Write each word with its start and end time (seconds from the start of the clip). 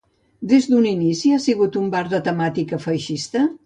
Des 0.53 0.67
d'un 0.71 0.87
inici 0.93 1.35
ha 1.35 1.39
sigut 1.45 1.79
un 1.85 1.95
bar 1.99 2.05
de 2.17 2.25
temàtica 2.31 2.85
feixista? 2.91 3.51